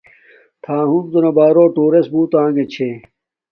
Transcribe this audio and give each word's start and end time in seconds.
تھا 0.63 0.77
ہنزو 0.89 1.19
نا 1.23 1.31
بارو 1.37 1.63
ٹورسٹ 1.75 2.09
بوت 2.13 2.31
آنگے 2.41 2.65
چھے 2.73 2.89